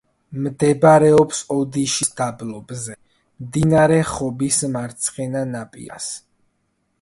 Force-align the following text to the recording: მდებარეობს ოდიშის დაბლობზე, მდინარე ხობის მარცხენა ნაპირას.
მდებარეობს 0.43 1.41
ოდიშის 1.55 2.09
დაბლობზე, 2.21 2.95
მდინარე 3.45 4.01
ხობის 4.13 4.59
მარცხენა 4.79 5.45
ნაპირას. 5.53 6.11